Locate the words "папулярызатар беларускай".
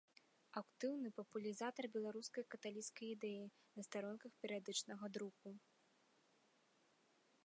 1.17-2.43